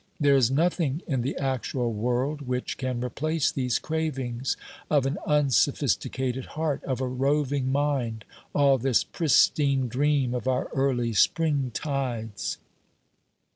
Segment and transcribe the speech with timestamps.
[0.19, 4.57] There is nothing in the actual world which can replace these cravings
[4.89, 8.25] of an unsophisticated heart, of a roving mind,
[8.55, 12.57] all this pristine dream of our early springtides.